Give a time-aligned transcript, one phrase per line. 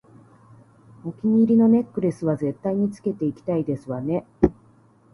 [1.05, 4.25] お気に入りのネックレスは絶対につけていきたいですわね